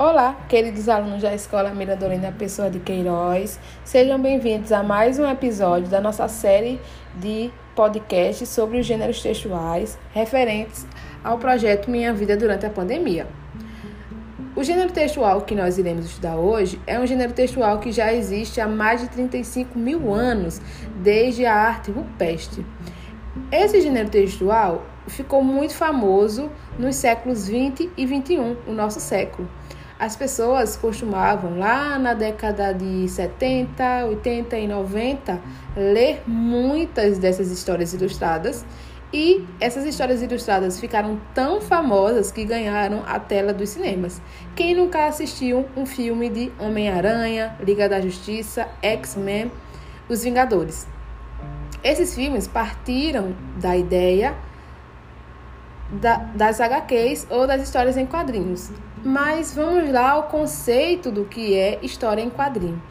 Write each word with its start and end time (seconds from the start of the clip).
Olá, 0.00 0.46
queridos 0.48 0.88
alunos 0.88 1.22
da 1.22 1.34
Escola 1.34 1.74
Miradorina 1.74 2.30
Pessoa 2.30 2.70
de 2.70 2.78
Queiroz. 2.78 3.58
Sejam 3.84 4.22
bem-vindos 4.22 4.70
a 4.70 4.80
mais 4.80 5.18
um 5.18 5.28
episódio 5.28 5.88
da 5.88 6.00
nossa 6.00 6.28
série 6.28 6.80
de 7.16 7.50
podcasts 7.74 8.48
sobre 8.48 8.78
os 8.78 8.86
gêneros 8.86 9.20
textuais 9.20 9.98
referentes 10.12 10.86
ao 11.24 11.36
projeto 11.36 11.90
Minha 11.90 12.14
Vida 12.14 12.36
durante 12.36 12.64
a 12.64 12.70
Pandemia. 12.70 13.26
O 14.54 14.62
gênero 14.62 14.92
textual 14.92 15.40
que 15.40 15.56
nós 15.56 15.78
iremos 15.78 16.06
estudar 16.06 16.36
hoje 16.36 16.80
é 16.86 16.96
um 17.00 17.04
gênero 17.04 17.32
textual 17.32 17.80
que 17.80 17.90
já 17.90 18.14
existe 18.14 18.60
há 18.60 18.68
mais 18.68 19.00
de 19.00 19.08
35 19.08 19.76
mil 19.76 20.14
anos, 20.14 20.60
desde 21.02 21.44
a 21.44 21.52
arte 21.52 21.90
rupestre. 21.90 22.64
Esse 23.50 23.80
gênero 23.80 24.08
textual 24.08 24.86
ficou 25.08 25.42
muito 25.42 25.74
famoso 25.74 26.48
nos 26.78 26.94
séculos 26.94 27.48
20 27.48 27.90
e 27.96 28.06
21, 28.06 28.58
o 28.64 28.72
nosso 28.72 29.00
século. 29.00 29.48
As 29.98 30.14
pessoas 30.14 30.76
costumavam, 30.76 31.58
lá 31.58 31.98
na 31.98 32.14
década 32.14 32.72
de 32.72 33.08
70, 33.08 34.06
80 34.06 34.56
e 34.56 34.68
90, 34.68 35.40
ler 35.76 36.22
muitas 36.24 37.18
dessas 37.18 37.50
histórias 37.50 37.92
ilustradas. 37.92 38.64
E 39.12 39.44
essas 39.58 39.84
histórias 39.84 40.22
ilustradas 40.22 40.78
ficaram 40.78 41.18
tão 41.34 41.60
famosas 41.60 42.30
que 42.30 42.44
ganharam 42.44 43.02
a 43.08 43.18
tela 43.18 43.52
dos 43.52 43.70
cinemas. 43.70 44.22
Quem 44.54 44.76
nunca 44.76 45.06
assistiu 45.06 45.66
um 45.76 45.84
filme 45.84 46.28
de 46.28 46.52
Homem-Aranha, 46.60 47.56
Liga 47.60 47.88
da 47.88 48.00
Justiça, 48.00 48.68
X-Men, 48.80 49.50
Os 50.08 50.22
Vingadores? 50.22 50.86
Esses 51.82 52.14
filmes 52.14 52.46
partiram 52.46 53.34
da 53.56 53.76
ideia 53.76 54.36
da, 55.90 56.18
das 56.34 56.60
HQs 56.60 57.26
ou 57.30 57.46
das 57.46 57.62
histórias 57.62 57.96
em 57.96 58.06
quadrinhos. 58.06 58.70
Mas 59.10 59.54
vamos 59.54 59.90
lá 59.90 60.10
ao 60.10 60.24
conceito 60.24 61.10
do 61.10 61.24
que 61.24 61.56
é 61.56 61.78
história 61.80 62.20
em 62.20 62.28
quadrinho. 62.28 62.82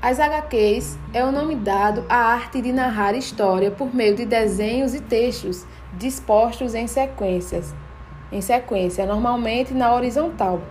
As 0.00 0.20
HQs 0.20 0.96
é 1.12 1.24
o 1.24 1.32
nome 1.32 1.56
dado 1.56 2.04
à 2.08 2.14
arte 2.14 2.62
de 2.62 2.72
narrar 2.72 3.12
história 3.16 3.68
por 3.68 3.92
meio 3.92 4.14
de 4.14 4.24
desenhos 4.24 4.94
e 4.94 5.00
textos 5.00 5.66
dispostos 5.94 6.72
em 6.72 6.86
sequências, 6.86 7.74
em 8.30 8.40
sequência, 8.40 9.04
normalmente 9.04 9.74
na 9.74 9.92
horizontal. 9.92 10.62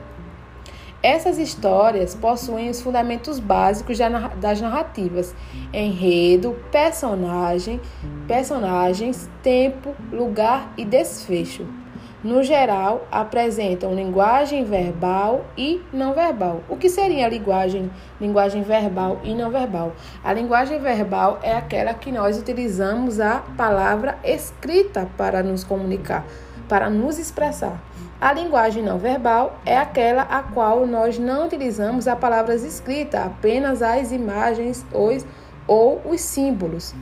Essas 1.03 1.37
histórias 1.37 2.15
possuem 2.15 2.69
os 2.69 2.81
fundamentos 2.81 3.37
básicos 3.37 3.97
das 4.37 4.61
narrativas: 4.61 5.35
enredo, 5.73 6.55
personagem, 6.71 7.81
personagens, 8.29 9.29
tempo, 9.43 9.93
lugar 10.09 10.71
e 10.77 10.85
desfecho. 10.85 11.67
No 12.23 12.43
geral, 12.43 13.07
apresentam 13.11 13.95
linguagem 13.95 14.63
verbal 14.63 15.43
e 15.57 15.81
não 15.91 16.13
verbal. 16.13 16.61
O 16.69 16.77
que 16.77 16.87
seria 16.87 17.25
a 17.25 17.29
linguagem, 17.29 17.89
linguagem 18.19 18.61
verbal 18.61 19.19
e 19.23 19.33
não 19.33 19.49
verbal? 19.49 19.93
A 20.23 20.31
linguagem 20.31 20.79
verbal 20.79 21.39
é 21.41 21.55
aquela 21.55 21.95
que 21.95 22.11
nós 22.11 22.37
utilizamos 22.37 23.19
a 23.19 23.39
palavra 23.57 24.19
escrita 24.23 25.09
para 25.17 25.41
nos 25.41 25.63
comunicar, 25.63 26.23
para 26.69 26.91
nos 26.91 27.17
expressar. 27.17 27.81
A 28.19 28.31
linguagem 28.31 28.83
não 28.83 28.99
verbal 28.99 29.59
é 29.65 29.75
aquela 29.75 30.21
a 30.21 30.43
qual 30.43 30.85
nós 30.85 31.17
não 31.17 31.47
utilizamos 31.47 32.07
a 32.07 32.15
palavras 32.15 32.63
escritas, 32.63 33.25
apenas 33.25 33.81
as 33.81 34.11
imagens 34.11 34.85
os, 34.93 35.25
ou 35.65 35.99
os 36.05 36.21
símbolos. 36.21 36.93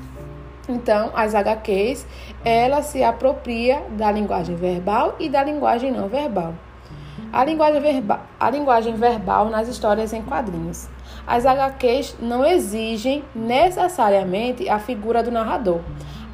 Então, 0.70 1.09
as 1.16 1.34
HQs, 1.34 2.06
ela 2.45 2.84
se 2.84 3.03
apropria 3.03 3.81
da 3.98 4.12
linguagem 4.12 4.56
verbal 4.56 5.16
e 5.20 5.28
da 5.28 5.44
linguagem 5.44 5.92
não 5.92 6.08
verbal. 6.08 6.53
A 7.34 7.44
linguagem, 7.44 7.81
verba, 7.81 8.22
a 8.39 8.50
linguagem 8.52 8.95
verbal 8.95 9.50
nas 9.50 9.68
histórias 9.68 10.13
em 10.13 10.22
quadrinhos. 10.22 10.88
As 11.25 11.46
HQs 11.46 12.18
não 12.22 12.46
exigem 12.46 13.24
necessariamente 13.35 14.69
a 14.69 14.78
figura 14.78 15.24
do 15.24 15.31
narrador. 15.31 15.81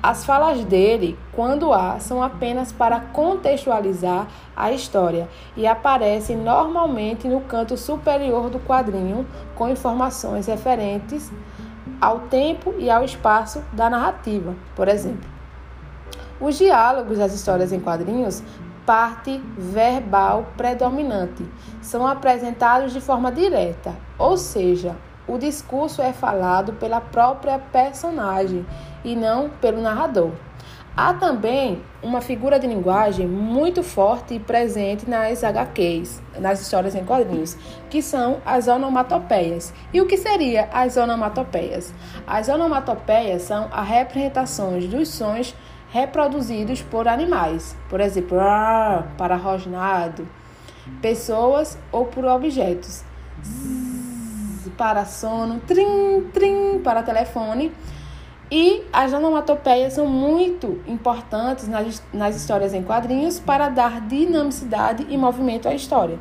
As 0.03 0.25
falas 0.25 0.63
dele, 0.66 1.18
quando 1.31 1.74
há, 1.74 2.00
são 2.00 2.22
apenas 2.22 2.72
para 2.72 3.00
contextualizar 3.00 4.28
a 4.56 4.72
história 4.72 5.28
e 5.57 5.66
aparecem 5.66 6.38
normalmente 6.38 7.28
no 7.28 7.41
canto 7.41 7.75
superior 7.75 8.50
do 8.50 8.59
quadrinho 8.59 9.25
com 9.56 9.68
informações 9.68 10.45
referentes 10.45 11.31
ao 12.00 12.22
tempo 12.22 12.73
e 12.78 12.89
ao 12.89 13.03
espaço 13.03 13.63
da 13.72 13.89
narrativa, 13.89 14.56
por 14.75 14.88
exemplo. 14.88 15.29
Os 16.39 16.57
diálogos 16.57 17.17
das 17.17 17.33
histórias 17.33 17.72
em 17.72 17.79
quadrinhos, 17.79 18.44
parte 18.85 19.41
verbal 19.57 20.45
predominante, 20.57 21.45
são 21.81 22.06
apresentados 22.06 22.94
de 22.94 23.01
forma 23.01 23.31
direta, 23.31 23.94
ou 24.17 24.38
seja, 24.38 24.95
o 25.28 25.38
discurso 25.38 26.01
é 26.01 26.13
falado 26.13 26.73
pela 26.73 27.01
própria 27.01 27.57
personagem 27.57 28.66
e 29.03 29.16
não 29.16 29.50
pelo 29.50 29.81
narrador. 29.81 30.31
Há 30.97 31.13
também 31.13 31.81
uma 32.01 32.22
figura 32.22 32.57
de 32.57 32.66
linguagem 32.66 33.28
muito 33.28 33.83
forte 33.83 34.35
e 34.35 34.39
presente 34.39 35.09
nas 35.09 35.44
HQs, 35.44 36.22
nas 36.39 36.61
histórias 36.61 36.95
em 36.95 37.03
quadrinhos, 37.03 37.57
que 37.89 38.01
são 38.01 38.38
as 38.45 38.69
onomatopeias. 38.69 39.73
E 39.94 40.00
o 40.00 40.06
que 40.06 40.16
seria 40.16 40.69
as 40.72 40.95
onomatopeias? 40.95 41.94
As 42.25 42.47
onomatopeias 42.47 43.41
são 43.41 43.67
as 43.73 43.85
representações 43.85 44.88
dos 44.88 45.09
sons 45.09 45.53
reproduzidos 45.89 46.81
por 46.81 47.09
animais, 47.09 47.75
por 47.89 48.00
exemplo, 48.00 48.38
para 49.17 49.35
rosnado, 49.35 50.25
pessoas 51.01 51.77
ou 51.91 52.06
por 52.06 52.23
objetos, 52.23 53.03
para 54.77 55.03
sono, 55.03 55.59
trim, 55.67 56.29
trim, 56.33 56.79
para 56.81 57.03
telefone 57.03 57.73
e 58.51 58.83
as 58.94 59.11
onomatopeias 59.11 59.94
são 59.94 60.06
muito 60.06 60.81
importantes 60.88 61.67
nas, 61.67 62.03
nas 62.13 62.35
histórias 62.35 62.73
em 62.73 62.83
quadrinhos 62.83 63.39
para 63.39 63.69
dar 63.69 64.01
dinamicidade 64.01 65.06
e 65.09 65.17
movimento 65.17 65.67
à 65.67 65.73
história. 65.73 66.19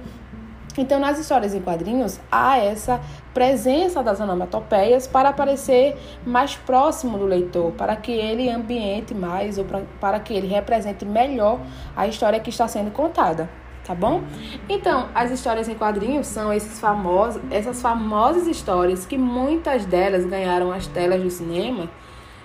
Então, 0.77 0.99
nas 0.99 1.19
histórias 1.21 1.55
em 1.55 1.61
quadrinhos, 1.61 2.19
há 2.33 2.59
essa 2.59 3.01
presença 3.33 4.03
das 4.03 4.19
onomatopeias 4.19 5.07
para 5.07 5.29
aparecer 5.29 5.97
mais 6.27 6.57
próximo 6.57 7.17
do 7.17 7.27
leitor, 7.27 7.71
para 7.73 7.95
que 7.95 8.11
ele 8.11 8.51
ambiente 8.51 9.15
mais 9.15 9.57
ou 9.57 9.65
para, 9.65 9.83
para 10.01 10.19
que 10.19 10.35
ele 10.35 10.49
represente 10.49 11.05
melhor 11.05 11.61
a 11.97 12.09
história 12.09 12.41
que 12.41 12.51
está 12.51 12.67
sendo 12.67 12.91
contada 12.91 13.49
tá 13.85 13.95
bom? 13.95 14.23
Então, 14.69 15.09
as 15.15 15.31
histórias 15.31 15.69
em 15.69 15.75
quadrinhos 15.75 16.27
são 16.27 16.53
esses 16.53 16.81
famosos, 16.81 17.41
essas 17.51 17.83
famosas 17.83 18.47
histórias 18.47 19.05
que 19.05 19.19
muitas 19.19 19.85
delas 19.85 20.25
ganharam 20.25 20.73
as 20.73 20.87
telas 20.87 21.23
do 21.23 21.31
cinema 21.31 21.91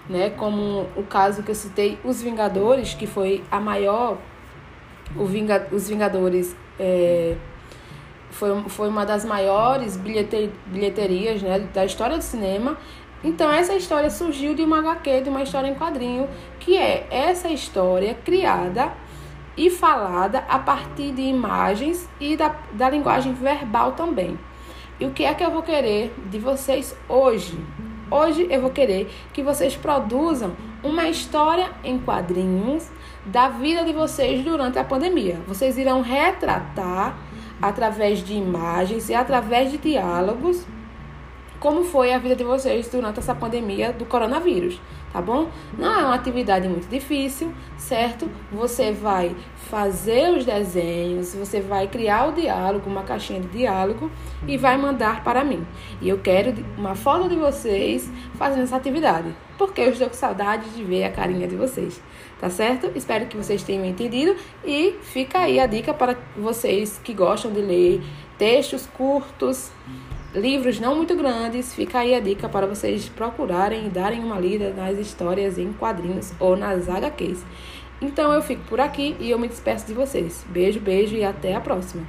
né? 0.08 0.30
Como 0.32 0.88
o 0.96 1.04
caso 1.04 1.44
que 1.44 1.52
eu 1.52 1.56
citei, 1.56 1.98
Os 2.04 2.22
Vingadores, 2.22 2.94
que 2.94 3.08
foi 3.08 3.44
a 3.50 3.60
maior, 3.60 4.18
o 5.16 5.26
Vinga, 5.26 5.68
Os 5.72 5.90
Vingadores 5.90 6.56
é, 6.80 7.36
foi, 8.30 8.64
foi 8.70 8.88
uma 8.88 9.06
das 9.06 9.26
maiores 9.26 9.98
bilheter, 9.98 10.50
bilheterias 10.68 11.42
né, 11.42 11.60
da 11.74 11.86
história 11.86 12.18
do 12.18 12.24
cinema. 12.24 12.78
Então 13.24 13.52
essa 13.52 13.76
história 13.76 14.10
surgiu 14.10 14.54
de 14.54 14.62
uma 14.62 14.80
HQ, 14.80 15.22
de 15.22 15.30
uma 15.30 15.44
história 15.44 15.68
em 15.68 15.76
quadrinho, 15.76 16.28
que 16.60 16.78
é 16.78 17.06
essa 17.10 17.50
história 17.50 18.14
criada 18.24 18.94
e 19.58 19.70
falada 19.70 20.40
a 20.48 20.58
partir 20.58 21.12
de 21.12 21.22
imagens 21.22 22.08
e 22.20 22.38
da, 22.38 22.56
da 22.72 22.90
linguagem 22.90 23.34
verbal 23.34 23.92
também. 23.92 24.40
E 25.00 25.06
o 25.06 25.12
que 25.12 25.26
é 25.26 25.34
que 25.34 25.44
eu 25.44 25.52
vou 25.52 25.64
querer 25.64 26.14
de 26.30 26.40
vocês 26.40 26.96
hoje? 27.10 27.58
Hoje 28.12 28.48
eu 28.50 28.60
vou 28.60 28.72
querer 28.72 29.08
que 29.32 29.44
vocês 29.44 29.76
produzam 29.76 30.56
uma 30.84 31.08
história 31.08 31.70
em 31.84 32.00
quadrinhos 32.00 32.90
da 33.24 33.50
vida 33.50 33.86
de 33.86 33.94
vocês 33.94 34.44
durante 34.44 34.80
a 34.80 34.84
pandemia. 34.84 35.40
Vocês 35.48 35.78
irão 35.78 36.02
retratar 36.02 37.16
através 37.62 38.24
de 38.24 38.34
imagens 38.34 39.10
e 39.10 39.14
através 39.14 39.70
de 39.70 39.78
diálogos 39.78 40.66
como 41.60 41.84
foi 41.84 42.14
a 42.14 42.18
vida 42.18 42.36
de 42.36 42.44
vocês 42.44 42.88
durante 42.88 43.20
essa 43.20 43.36
pandemia 43.36 43.92
do 43.92 44.06
coronavírus, 44.06 44.80
tá 45.12 45.22
bom? 45.22 45.50
Não 45.78 45.94
é 45.94 46.06
uma 46.06 46.16
atividade 46.16 46.68
muito 46.70 46.88
difícil, 46.88 47.54
certo? 47.78 48.30
Você 48.52 48.92
vai 48.92 49.36
fazer 49.70 50.30
os 50.32 50.46
desenhos, 50.46 51.36
você 51.36 51.60
vai 51.60 51.88
criar 51.88 52.30
o 52.30 52.32
diálogo, 52.32 52.90
uma 52.90 53.04
caixinha 53.04 53.42
de 53.42 53.48
diálogo 53.50 54.10
e 54.48 54.58
vai 54.58 54.78
mandar 54.78 55.24
para 55.24 55.44
mim. 55.44 55.66
E 56.02 56.08
eu 56.08 56.20
quero 56.20 56.54
uma 56.78 56.96
foto 56.96 57.28
de 57.28 57.36
vocês 57.36 58.10
fazendo 58.36 58.64
essa 58.64 58.78
atividade, 58.78 59.36
porque 59.58 59.82
eu 59.82 59.90
estou 59.90 60.08
com 60.08 60.14
saudade 60.14 60.70
de 60.70 60.84
ver 60.84 61.04
a 61.04 61.12
carinha 61.12 61.48
de 61.48 61.58
vocês, 61.58 62.02
tá 62.40 62.50
certo? 62.50 62.90
Espero 62.96 63.26
que 63.26 63.36
vocês 63.36 63.64
tenham 63.64 63.86
entendido 63.86 64.36
e 64.64 64.96
fica 65.02 65.40
aí 65.40 65.60
a 65.60 65.66
dica 65.66 65.94
para 65.94 66.16
vocês 66.38 67.00
que 67.04 67.14
gostam 67.14 67.52
de 67.52 67.62
ler 67.62 68.02
textos 68.38 68.88
curtos 68.88 69.72
livros 70.34 70.80
não 70.80 70.96
muito 70.96 71.16
grandes, 71.16 71.74
fica 71.74 72.00
aí 72.00 72.14
a 72.14 72.20
dica 72.20 72.48
para 72.48 72.68
vocês 72.68 73.10
procurarem 73.10 73.88
e 73.88 73.90
darem 73.90 74.24
uma 74.24 74.40
lida 74.40 74.72
nas 74.74 74.98
histórias 74.98 75.58
em 75.58 75.74
quadrinhos 75.74 76.32
ou 76.40 76.56
nas 76.56 76.88
HQs. 76.88 77.44
Então 78.02 78.32
eu 78.32 78.42
fico 78.42 78.64
por 78.64 78.80
aqui 78.80 79.16
e 79.20 79.30
eu 79.30 79.40
me 79.40 79.48
despeço 79.48 79.86
de 79.86 79.94
vocês. 79.94 80.46
Beijo, 80.50 80.80
beijo 80.80 81.16
e 81.16 81.24
até 81.24 81.56
a 81.56 81.62
próxima. 81.62 82.06